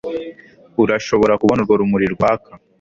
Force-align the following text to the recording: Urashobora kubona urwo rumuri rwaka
Urashobora 0.83 1.33
kubona 1.41 1.59
urwo 1.61 1.73
rumuri 1.79 2.05
rwaka 2.15 2.49